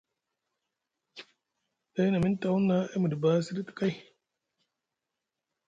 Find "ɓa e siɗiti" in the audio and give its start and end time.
3.23-3.73